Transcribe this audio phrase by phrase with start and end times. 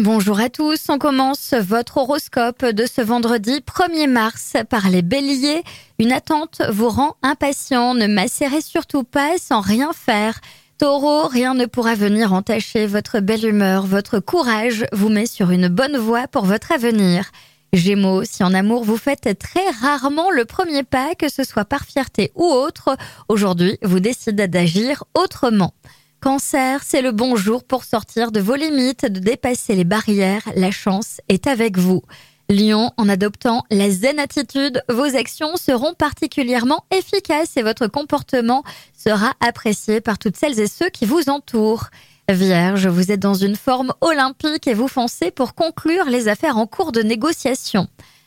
[0.00, 5.64] Bonjour à tous, on commence votre horoscope de ce vendredi 1er mars par les béliers.
[5.98, 10.40] Une attente vous rend impatient, ne macérez surtout pas sans rien faire.
[10.78, 15.66] Taureau, rien ne pourra venir entacher votre belle humeur, votre courage vous met sur une
[15.66, 17.32] bonne voie pour votre avenir.
[17.72, 21.82] Gémeaux, si en amour vous faites très rarement le premier pas, que ce soit par
[21.84, 22.96] fierté ou autre,
[23.28, 25.74] aujourd'hui vous décidez d'agir autrement.
[26.20, 30.42] Cancer, c'est le bon jour pour sortir de vos limites, de dépasser les barrières.
[30.56, 32.02] La chance est avec vous.
[32.50, 38.64] Lion, en adoptant la zen attitude, vos actions seront particulièrement efficaces et votre comportement
[38.96, 41.86] sera apprécié par toutes celles et ceux qui vous entourent.
[42.28, 46.66] Vierge, vous êtes dans une forme olympique et vous foncez pour conclure les affaires en
[46.66, 47.86] cours de négociation.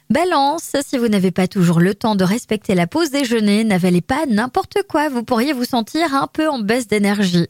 [0.10, 4.26] Balance, si vous n'avez pas toujours le temps de respecter la pause déjeuner, n'avalez pas
[4.28, 7.48] n'importe quoi, vous pourriez vous sentir un peu en baisse d'énergie.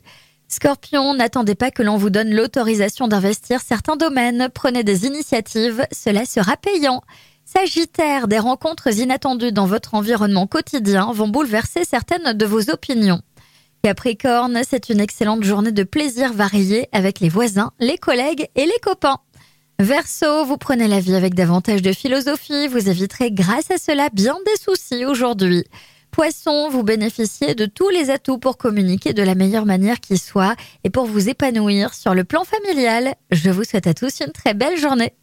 [0.51, 4.49] Scorpion, n'attendez pas que l'on vous donne l'autorisation d'investir certains domaines.
[4.53, 7.01] Prenez des initiatives, cela sera payant.
[7.45, 13.21] Sagittaire, des rencontres inattendues dans votre environnement quotidien vont bouleverser certaines de vos opinions.
[13.81, 18.79] Capricorne, c'est une excellente journée de plaisir varié avec les voisins, les collègues et les
[18.83, 19.19] copains.
[19.79, 24.37] Verseau, vous prenez la vie avec davantage de philosophie, vous éviterez grâce à cela bien
[24.45, 25.63] des soucis aujourd'hui.
[26.11, 30.55] Poisson, vous bénéficiez de tous les atouts pour communiquer de la meilleure manière qui soit
[30.83, 33.15] et pour vous épanouir sur le plan familial.
[33.31, 35.13] Je vous souhaite à tous une très belle journée.